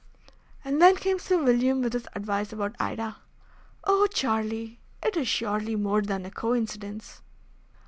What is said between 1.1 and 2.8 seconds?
Sir William with his advice about